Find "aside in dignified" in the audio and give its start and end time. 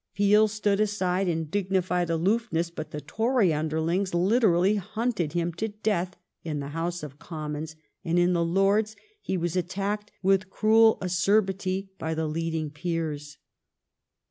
0.79-2.09